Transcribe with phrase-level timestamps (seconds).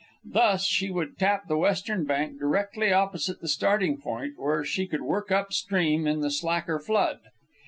[0.25, 5.03] Thus, she would tap the western bank directly opposite the starting point, where she could
[5.03, 7.19] work up stream in the slacker flood.